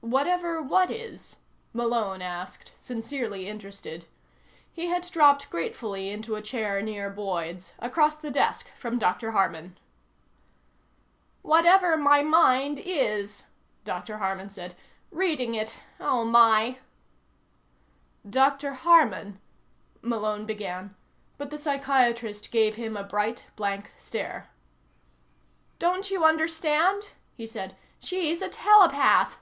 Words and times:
"Whatever 0.00 0.62
what 0.62 0.92
is?" 0.92 1.38
Malone 1.72 2.22
asked, 2.22 2.72
sincerely 2.78 3.48
interested. 3.48 4.06
He 4.72 4.86
had 4.86 5.02
dropped 5.10 5.50
gratefully 5.50 6.08
into 6.10 6.36
a 6.36 6.40
chair 6.40 6.80
near 6.80 7.10
Boyd's, 7.10 7.74
across 7.80 8.16
the 8.16 8.30
desk 8.30 8.68
from 8.78 9.00
Dr. 9.00 9.32
Harman. 9.32 9.76
"Whatever 11.42 11.96
my 11.96 12.22
mind 12.22 12.78
is," 12.78 13.42
Dr. 13.84 14.18
Harmon 14.18 14.50
said. 14.50 14.76
"Reading 15.10 15.56
it. 15.56 15.74
Oh, 15.98 16.24
my." 16.24 16.78
"Dr. 18.28 18.74
Harman," 18.74 19.40
Malone 20.00 20.46
began, 20.46 20.94
but 21.38 21.50
the 21.50 21.58
psychiatrist 21.58 22.52
gave 22.52 22.76
him 22.76 22.96
a 22.96 23.02
bright 23.02 23.48
blank 23.56 23.90
stare. 23.96 24.48
"Don't 25.80 26.08
you 26.08 26.24
understand?" 26.24 27.10
he 27.34 27.46
said. 27.46 27.76
"She's 27.98 28.40
a 28.40 28.48
telepath." 28.48 29.36